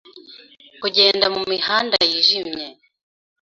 [0.81, 2.67] kugenda mumihanda yijimye